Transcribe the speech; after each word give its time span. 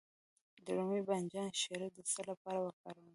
د 0.65 0.67
رومي 0.77 1.01
بانجان 1.07 1.49
شیره 1.61 1.87
د 1.95 1.97
څه 2.11 2.21
لپاره 2.29 2.59
وکاروم؟ 2.61 3.07